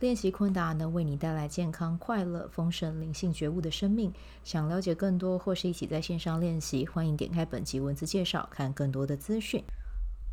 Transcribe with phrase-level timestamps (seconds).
[0.00, 4.12] 练习昆达能为你带来健康、快乐、丰盛、灵性觉悟的生命。
[4.42, 9.64] 想了解更多或是一起在线上练习，欢迎点开本集文字介绍，看更多的资讯。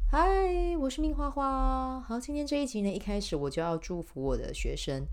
[0.09, 2.01] 嗨，我是明花花。
[2.01, 5.05] 好，今天这一集呢，一开始我就要祝福我的学生，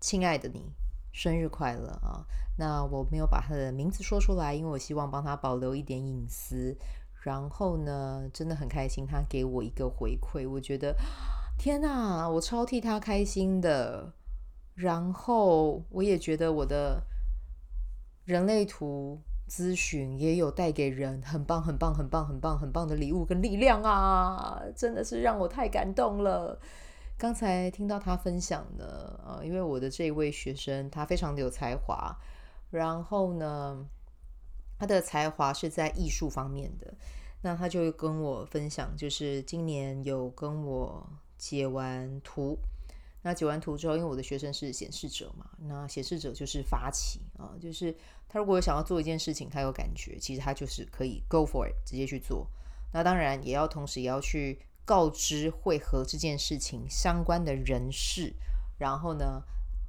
[0.00, 0.72] 亲爱的你，
[1.12, 2.26] 生日快乐啊！
[2.58, 6.76] 那我没有把他的名字说出来，因为我希望帮他保留一点隐私。
[7.22, 10.96] 然后呢，真的很开心，他给我一个回馈，我觉得。
[11.60, 14.14] 天呐，我超替他开心的。
[14.76, 17.02] 然后我也觉得我的
[18.24, 24.62] 人类图咨询也有带给人很棒、很棒、很棒、很棒、很棒的礼物跟力量啊！
[24.74, 26.58] 真的是让我太感动了。
[27.18, 32.16] 刚才听到他分享的啊，因为我的这位学生他非常的有才华，
[32.70, 33.84] 然后呢，
[34.78, 36.94] 他的才华是在艺术方面的。
[37.42, 41.06] 那他就跟我分享，就是今年有跟我。
[41.40, 42.58] 解完图，
[43.22, 47.96] 那解完图之后，因为我的学生是显示者嘛，那显示者就是发起啊，就是
[48.28, 52.46] 他如果想要做一件事情，他有感觉，其实他就是可以 go for it，直接去做。
[52.92, 58.34] 那当然也要同时也要去告知会和这件事情相关的人士，
[58.78, 59.42] 然后呢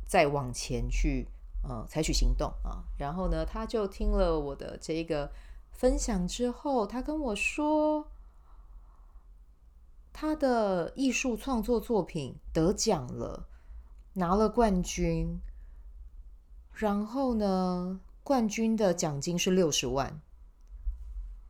[0.07, 1.27] 再往前去
[1.63, 2.85] 呃采取行动啊。
[2.97, 5.29] 然后呢，他就听了我的这个
[5.72, 8.11] 分享之后，他跟我说。
[10.14, 13.48] 他的艺术创作作品得奖了，
[14.13, 15.40] 拿了冠军。
[16.74, 20.22] 然后呢，冠军的奖金是六十万，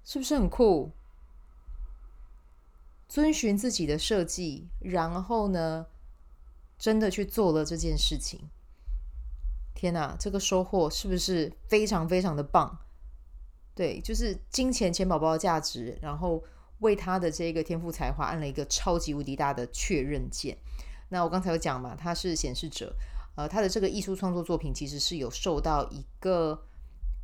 [0.04, 0.92] 是不是很酷？
[3.08, 5.88] 遵循自己的设计，然后呢，
[6.78, 8.50] 真的去做了这件事情。
[9.74, 12.80] 天哪，这个收获是不是非常非常的棒？
[13.74, 16.44] 对，就是金钱钱宝宝的价值，然后。
[16.82, 20.56] 为他的这个天赋才华按了一个超级无敌大的确认键。
[21.10, 22.96] 那我刚才有讲嘛，他是显示者，
[23.36, 26.66] 呃，他的这个艺术创作作品其实是有受到一个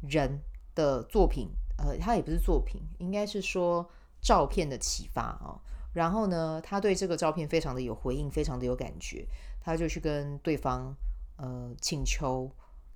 [0.01, 0.41] 人
[0.75, 3.89] 的作品，呃，他也不是作品，应该是说
[4.21, 5.61] 照片的启发啊、哦。
[5.93, 9.25] 然后呢，他对这个照片非常的有回应，非常的有感觉，
[9.59, 10.95] 他就去跟对方
[11.37, 12.51] 呃请求，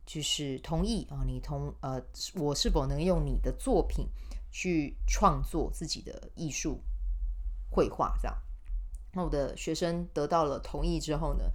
[0.06, 2.00] 就是同意啊、你同呃，
[2.36, 4.08] 我是否能用你的作品。
[4.52, 6.84] 去创作自己的艺术
[7.70, 8.38] 绘画，这样。
[9.14, 11.46] 那我的学生得到了同意之后呢，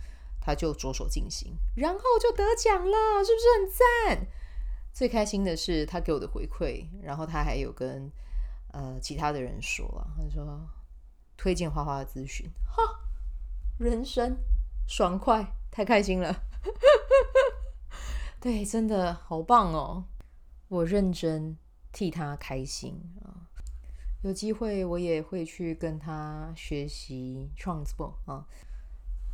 [0.40, 4.26] 他就着手进行，然后就得奖了，是不是很赞？
[4.92, 8.10] 最开心的是他给我的回馈，然后他还有跟
[8.72, 10.68] 呃其他的人说了，他说
[11.36, 12.82] 推荐花花的咨询，哈，
[13.78, 14.38] 人生
[14.86, 16.44] 爽快，太开心了，
[18.40, 20.04] 对，真的好棒哦，
[20.68, 21.58] 我认真。
[21.96, 22.92] 替他开心
[23.24, 23.48] 啊！
[24.20, 28.46] 有机会我也会去跟他学习创作啊。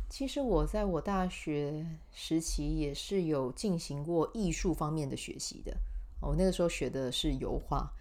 [0.09, 5.75] 其实我在我大学时期也是有进行过艺术方面的学习的。
[6.21, 7.91] 我那个时候学的是油画，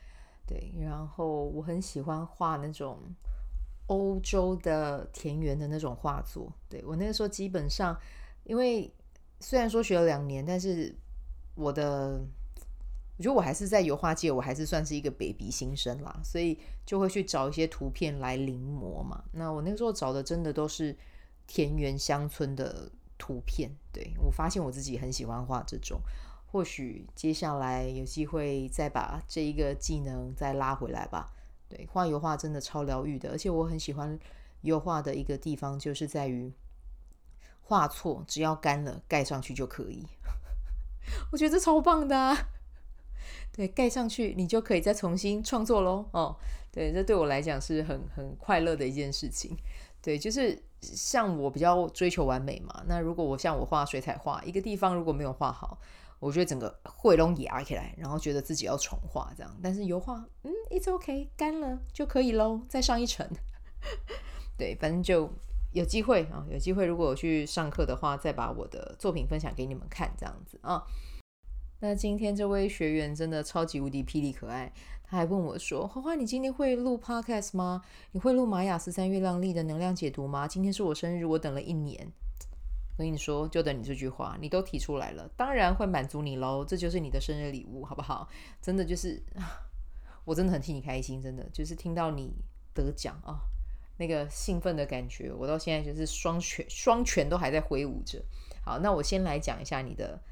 [0.47, 3.01] 对，然后我很喜欢画那种
[3.89, 6.53] 欧洲的田园的那种画作。
[6.69, 7.99] 对，我那个时候基本上，
[8.45, 8.89] 因为
[9.41, 10.95] 虽然说学了两年，但是
[11.57, 12.25] 我的。
[13.23, 19.23] 我觉得我还是在油画界，我还是算是一个 baby 新生啦，所以就会去找一些图片来临摹嘛。
[19.31, 20.97] 那我那个时候找的真的都是
[21.47, 23.71] 田园乡村的图片。
[23.93, 26.01] 对，我发现我自己很喜欢画这种，
[26.51, 31.33] 或许接下来有机会再把这一个技能再拉回来吧。
[31.69, 34.19] 对，画油画真的超疗愈的，而且我很喜欢
[34.63, 36.53] 油画的一个地方，就是在于
[37.61, 40.09] 画错只要干了盖上去就可以。
[41.31, 42.37] 我觉得这超棒的。
[43.53, 46.05] 对，盖上去你就可以再重新创作喽。
[46.13, 46.35] 哦，
[46.73, 49.57] 对，这对我来讲是很很快乐的一件事情。
[50.01, 52.83] 对，就是像我比较追求完美嘛。
[52.89, 55.79] 那如果我像我画水彩画，一个地方如果没有画好，
[56.19, 59.57] 我觉得整个会都压起来，然后觉得自己要重画这样。
[59.63, 63.29] 但是油画，嗯，it's OK，干了就可以喽，再上一层。
[64.57, 65.31] 对，反正就
[65.73, 70.83] 有机会啊，有机会如果我去上课的话，再把我的作品分享给你们看，这样子啊。
[71.85, 77.83] 那今天这位学员真的超级无敌霹雳可爱，他还问我说：“花花，你今天会录 podcast 吗？
[78.13, 80.47] 你会录玛雅十三月亮历的能量解读吗？
[80.47, 82.07] 今天是我生日，我等了一年。
[82.97, 86.65] 我跟你说，就等你这句话，你都提出来了，当然会满足你喽。
[86.65, 88.29] 这就是你的生日礼物，好不好？
[88.61, 89.21] 真的就是，
[90.25, 92.33] 我真的很替你开心，真的就是听到你
[92.73, 93.41] 得奖啊，
[93.97, 98.23] 那个兴奋的感觉，我到现在就是双拳双拳都还在挥舞着。
[98.65, 100.23] 好，那我先来讲一下你的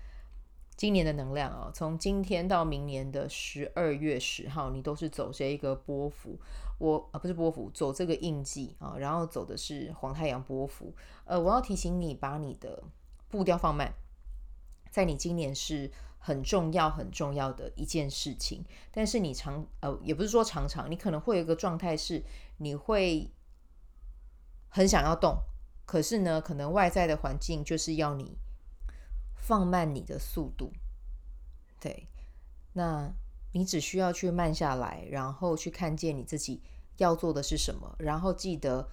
[0.80, 6.40] 今年的能量啊，从今天到明年的十二月十号，你都是走这一个波幅。
[6.78, 10.94] 我啊，不是波幅，走这个印记啊，然后走的是黄太阳波幅。
[11.26, 12.82] 呃，我要提醒你，把你的
[13.28, 13.92] 步调放慢，
[14.90, 18.64] 在你今年是很重要很重要的一件事情。
[18.90, 22.24] 但是你常呃，也不是说常常，你可能会有一个状态是，
[22.56, 23.30] 你会
[24.70, 25.36] 很想要动，
[25.84, 28.38] 可是呢，可能外在的环境就是要你
[29.40, 30.72] 放慢你的速度。
[31.80, 32.08] 对，
[32.72, 33.12] 那。
[33.52, 36.62] 你只需要去慢下来，然后去看见你自己
[36.98, 38.88] 要做的是什么，然后记得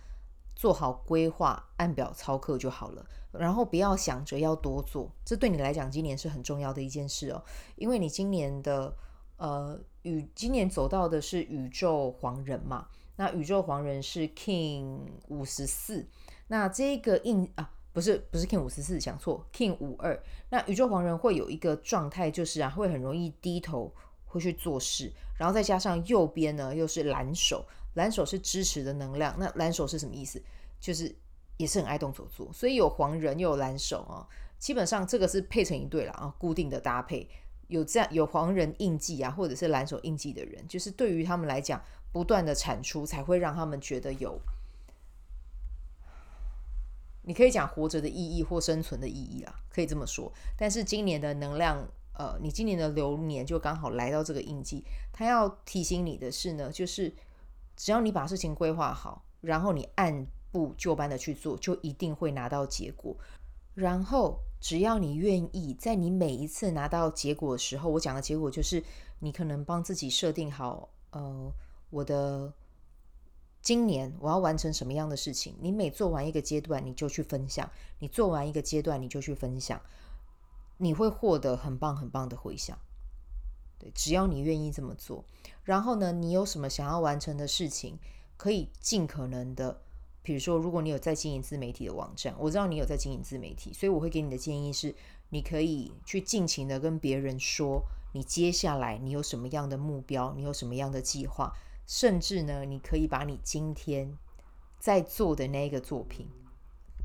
[0.55, 3.05] 做好规划，按表操课就好了。
[3.33, 7.43] 然后不要想着要多做，这对你来讲今年是很重要的一件事哦，
[7.75, 8.97] 因为你今年的
[9.35, 16.07] 呃宇今年走到的是宇宙黄人嘛，那宇宙黄人是 King 五十四，
[16.47, 20.21] 那这个印啊不是不是 King 五十四，讲错 King 五二，
[20.51, 23.91] 那宇宙黄人会有一个状态，就是啊会很容易低头。
[24.29, 29.33] 会去做事，然后再加上右边呢又是蓝手，蓝手是支持的能量。
[29.39, 30.39] 那蓝手是什么意思？
[30.81, 31.15] 就是
[31.55, 34.27] 也是很爱动手做，所以有黄人又有蓝手啊，
[34.59, 37.27] 基本上这个是配成一对了啊，固定的搭配。
[37.69, 44.37] 有这样有黄人印记啊，或者是蓝手印记的人，就是对于他们来讲，不断的产出才会让他们觉得有，
[47.27, 50.31] 你可以讲活着的意义或生存的意义啊，可以这么说。
[50.57, 51.87] 但是今年的能量。
[52.19, 54.83] 呃，你今年的流年就刚好来到这个印记，
[55.13, 57.13] 他要提醒你的是呢，就是
[57.75, 63.15] 只要你把事情规划好，然后你按部就班的去做，就一定会拿到结果。
[63.75, 68.83] 然后只要你愿意，在你每一次拿到结果的时候，我讲的结果就是
[69.19, 71.53] 你可能帮自己设定好，呃，
[71.91, 72.51] 我的
[73.67, 77.67] 今年我要完成什么样的事情，你每做完一个阶段，你就去分享；
[77.99, 79.81] 你做完一个阶段，你就去分享。
[80.77, 82.79] 你会获得很棒很棒的回响，
[83.77, 85.25] 对，只要你愿意这么做。
[85.65, 87.99] 然后呢，你有什么想要完成的事情，
[88.37, 89.81] 可以尽可能的，
[90.23, 94.95] 比如说，如果你有在经营自媒体的网站，我知道你有在经营自媒体，所以我会给你的建议是，
[95.27, 97.83] 你可以去尽情的跟别人说，
[98.13, 101.51] 你接下来你有什么样的目标，你有什么样的计划，
[101.87, 104.15] 甚至呢，你可以把你今天
[104.77, 106.27] 在做的那一个作品。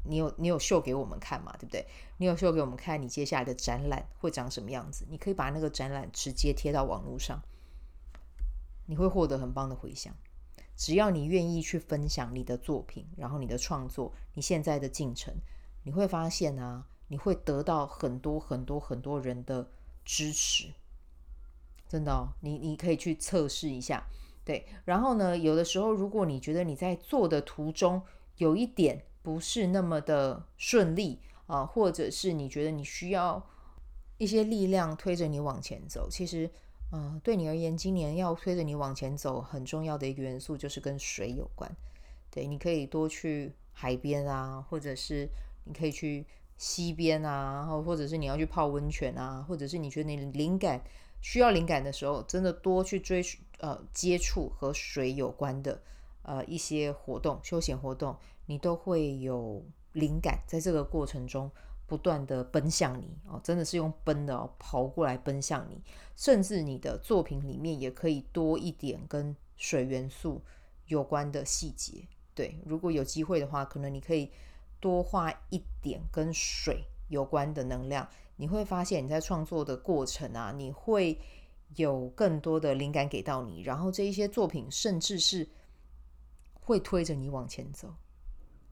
[0.05, 1.53] 你有你有秀给我们看嘛？
[1.57, 1.87] 对不对？
[2.17, 5.07] 你有秀给我们看，你接下来的展览会长什么样子？
[5.09, 7.41] 你可以把那个展览直接贴到网络上，
[8.87, 10.13] 你会获得很棒的回响。
[10.75, 15.33] 只要你愿意去分享你的作品，然后你的创作，你现在的进程，
[15.85, 19.71] 你会发现啊，你会得到很多很多很多人的
[20.05, 20.73] 支持。
[21.89, 24.05] 真的哦，你你可以去测试一下，
[24.45, 24.67] 对。
[24.85, 28.03] 然后呢，有的时候如果你觉得你在做的途中
[28.37, 29.05] 有一点。
[29.25, 33.41] 不是那么的顺利啊，或者是你觉得你需要
[34.19, 36.09] 一些力量推着你往前走。
[36.11, 36.51] 其实，
[36.91, 41.71] 嗯，对你而言，今年要推着你往前走，很重要的一个元素就是跟水有关。
[42.33, 45.29] 对，你可以多去海边啊，或者是
[45.67, 50.83] 你可以去溪边啊，然后或者是你要去泡温泉啊，或者是你觉得你灵感
[51.23, 53.25] 需要灵感的时候，真的多去追
[53.61, 55.81] 呃接触和水有关的
[56.23, 58.15] 呃一些活动，休闲活动。
[58.47, 61.51] 你都会有灵感，在这个过程中
[61.87, 65.81] 不断的奔向你哦，真的是用奔的哦，跑过来奔向你，
[66.17, 70.43] 甚至你的作品里面也可以多一点跟水元素
[70.87, 72.07] 有关的细节。
[72.35, 74.31] 对，如果有机会的话，可能你可以
[74.81, 81.19] 多画一点跟水有关的能量，你会发现你在创作的过程啊，你会
[81.77, 85.49] 有更多的灵感给到你，然后这一些作品甚至是
[86.61, 87.95] 会推着你往前走。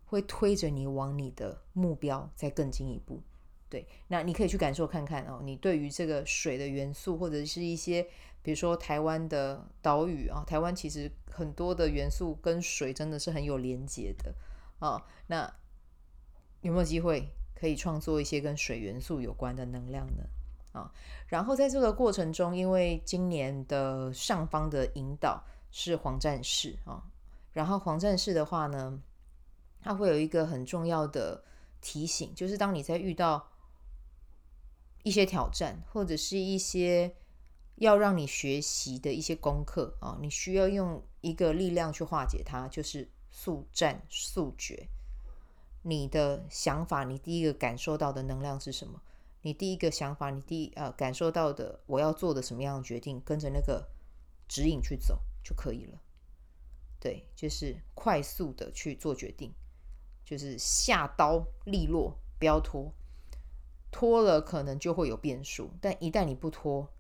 [0.05, 3.23] 会推着你往你的目标再更进一步，
[3.69, 5.41] 对，那你可以去感受看看哦。
[5.45, 8.03] 你对于这个水的元素，或者是一些，
[8.43, 14.35] 比如说台湾的岛屿啊，台湾其实很多的元素跟水真的是很有连接的
[14.81, 15.01] 啊。
[15.29, 15.49] 那
[16.63, 17.29] 有没有机会
[17.61, 20.25] 可以创作一些跟水元素有关的能量呢？
[20.73, 20.91] 啊，
[21.27, 27.03] 然后在这个过程中，因为今年的上方的引导是黄战士啊，
[27.53, 29.03] 然后黄战士的话呢，
[29.83, 31.45] 它会有一个很重要的
[31.83, 33.47] 提醒，就是当你在遇到
[35.03, 37.15] 一些挑战，或者是一些
[37.75, 44.89] 要让你学习的一些功课啊，你需要用一个力量去化解它，就是速战速决。
[45.83, 49.01] 你的想法，你第一个感受到的能量是什么？
[49.43, 53.89] 你第一个想法，你第一呃感受到的我要做的什么样的决定，跟着那个
[54.47, 55.99] 指引去走就可以了。
[56.99, 59.55] 对，就是快速的去做决定，
[60.23, 62.93] 就是下刀利落，不要拖，
[63.91, 65.71] 拖了可能就会有变数。
[65.81, 66.93] 但一旦你不拖，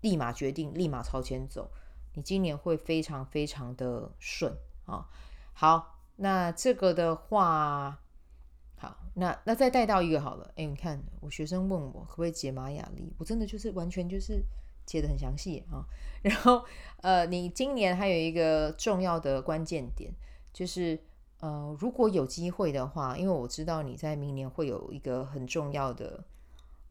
[0.00, 1.70] 立马决定，立马朝前走，
[2.14, 5.08] 你今年会非常非常的顺啊。
[5.52, 8.02] 好，那这个的话。
[8.78, 10.52] 好，那那再带到一个好了。
[10.54, 14.44] 哎，你看，我学生问我可不可以解玛雅历，我真的就是完全就是
[14.84, 15.82] 解得很详细啊。
[16.20, 16.62] 然后，
[17.00, 20.12] 呃，你今年还有一个重要的关键点，
[20.52, 21.00] 就是
[21.40, 26.22] 呃，如果有机会的话，因为我知道你在明年会有一个很重要的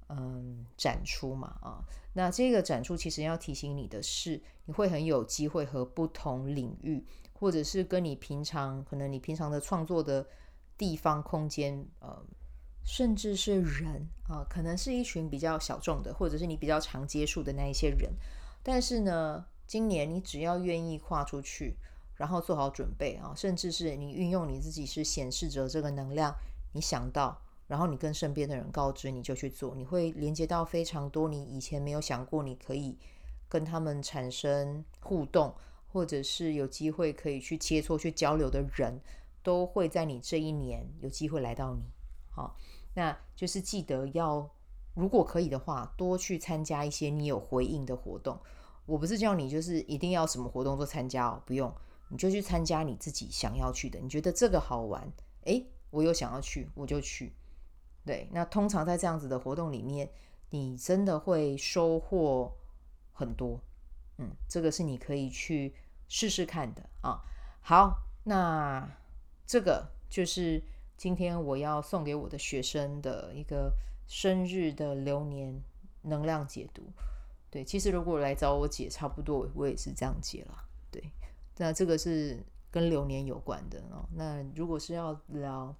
[0.10, 1.86] 嗯展出嘛啊。
[2.14, 10.26] 那这个展出其实要提醒你的是，你会很有机会和不同领域，或者是跟你平常可能你平常的创作的。
[10.78, 12.22] 地方、空间，呃，
[12.84, 18.12] 甚至是人啊，可能是一群比较小众的，或者是你比较常接触的那一些人。
[18.62, 21.76] 但是呢，今年你只要愿意跨出去，
[22.16, 26.36] 然后做好准备啊，甚至是你运用你自己是显示者这个能量，
[26.74, 32.98] 你想到，然后你跟身边的人告知，你就去做，你会连接到非常多你以前没有想过你可以
[33.48, 35.54] 跟他们产生互动，
[35.88, 39.00] 或者是有机会可以去切磋、去交流的人。
[39.46, 41.84] 都会在你这一年有机会来到你，
[42.32, 42.58] 好，
[42.96, 44.50] 那就是记得要，
[44.96, 48.40] 如果可以的话，多去参加一些你有回应的活动。
[48.88, 51.72] 我不是叫你就是一定要什么活动都参加哦，不用，
[52.10, 54.00] 你就去参加你自己想要去的。
[54.00, 55.08] 你觉得这个好玩，
[55.44, 57.36] 诶，我有想要去，我就去。
[58.04, 60.10] 对，那通常在这样子的活动里面，
[60.50, 62.52] 你真的会收获
[63.14, 63.62] 很多。
[64.18, 65.76] 嗯，这个是你可以去
[66.08, 67.22] 试试看的啊。
[67.62, 68.90] 好，那。
[69.46, 70.62] 这个就是
[70.98, 73.74] 今天我要送给我的学生的一个
[74.08, 75.62] 生日的流年
[76.02, 76.84] 能量解读。
[77.50, 80.66] 对，其实如果来找我解，差不多我也是这样解了。
[80.92, 81.02] 对，
[81.58, 84.06] 那这个是跟流年有关的哦。
[84.14, 85.74] 那如果是要聊，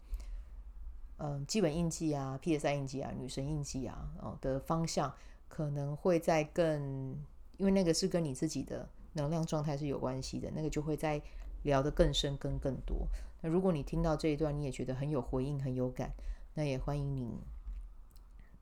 [1.18, 5.14] 嗯，基本印记啊、PSI 印记啊、女神印记啊哦的方向，
[5.50, 7.18] 可能会在更，
[7.58, 11.22] 因为那个是跟你自己的能量状态是有关系的，那个就会在
[11.66, 13.08] 聊得更深、更更多。
[13.42, 16.14] 那如果你听到这一段，你也觉得很有回应、很有感，
[16.54, 17.42] 那也欢迎你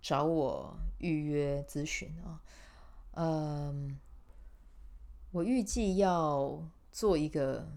[0.01, 2.41] 找我预约咨询啊。
[3.15, 3.99] 嗯，
[5.31, 7.67] 我预计要做一个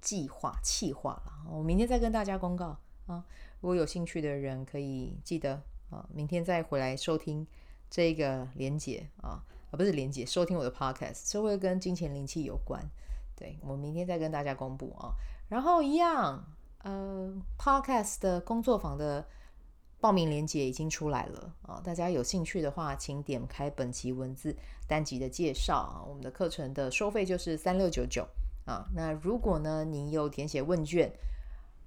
[0.00, 3.24] 计划、企划了，我明天再跟大家公告啊。
[3.60, 7.46] 如果有兴趣的人，可以记得啊，明天再回来收听
[7.90, 12.80] 这个连结啊，啊不是连结，收听我的 podcast，这会跟金钱灵气有关。
[13.38, 15.14] 对，我明天再跟大家公布啊。
[15.48, 16.44] 然后一样，
[16.78, 19.24] 呃，Podcast 的工作坊的
[20.00, 21.80] 报名链接已经出来了啊！
[21.84, 24.56] 大家有兴趣的话，请点开本期文字
[24.88, 26.02] 单集的介绍啊。
[26.04, 28.26] 我们的课程的收费就是三六九九
[28.66, 28.84] 啊。
[28.92, 31.12] 那如果呢，你有填写问卷，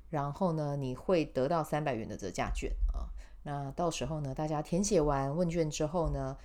[0.10, 3.12] 然后呢，你会得到三百元的折价券啊。
[3.43, 6.38] 那到时候呢，大家填写完问卷之后呢，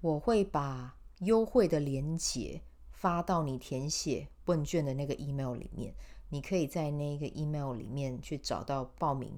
[0.00, 2.60] 我会把优惠的链接
[3.04, 5.92] 发到你填写问卷的那个 email 里面。
[6.30, 9.30] 你可以在那个 email 里面去找到报名，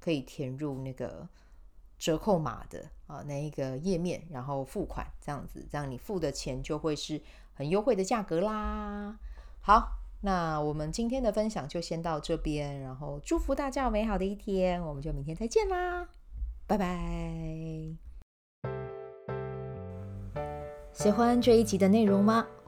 [0.00, 1.28] 可以填入那个
[1.96, 7.22] 折扣码的啊那一个页面，然后付款这样子，这样你付的钱就会是
[7.54, 9.16] 很优惠的价格啦。
[9.60, 9.92] 好，
[10.22, 16.08] 那我们今天的分享就先到这边，然后祝福大家有美好的一天，我们就明天再见啦，
[16.66, 17.96] 拜拜。
[20.92, 22.46] 喜欢这一集的内容吗？